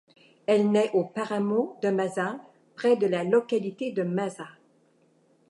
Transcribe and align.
Elle 0.47 0.71
naît 0.71 0.89
au 0.95 1.03
Páramo 1.03 1.77
de 1.83 1.89
Masa 1.91 2.39
près 2.75 2.97
de 2.97 3.05
la 3.05 3.23
localité 3.23 3.91
de 3.91 4.01
Masa. 4.01 4.47